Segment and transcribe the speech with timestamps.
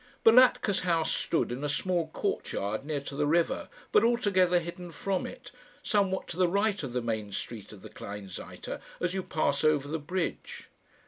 [0.23, 5.27] Balatka's house stood in a small courtyard near to the river, but altogether hidden from
[5.27, 5.51] it,
[5.83, 9.87] somewhat to the right of the main street of the Kleinseite as you pass over
[9.87, 10.69] the bridge.